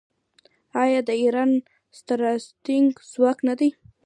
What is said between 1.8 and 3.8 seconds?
ستراتیژیک ځواک نه دی؟